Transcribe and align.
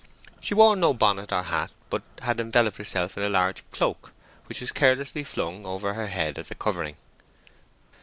She 0.39 0.55
wore 0.55 0.75
no 0.75 0.95
bonnet 0.95 1.31
or 1.31 1.43
hat, 1.43 1.69
but 1.91 2.01
had 2.23 2.39
enveloped 2.39 2.77
herself 2.79 3.17
in 3.17 3.23
a 3.23 3.29
large 3.29 3.63
cloak, 3.69 4.13
which 4.47 4.59
was 4.59 4.71
carelessly 4.71 5.23
flung 5.23 5.63
over 5.63 5.93
her 5.93 6.07
head 6.07 6.39
as 6.39 6.49
a 6.49 6.55
covering. 6.55 6.97